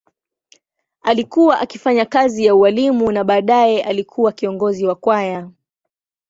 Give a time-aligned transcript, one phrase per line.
[1.01, 5.49] Alikuwa akifanya kazi ya ualimu na baadaye alikuwa kiongozi wa kwaya.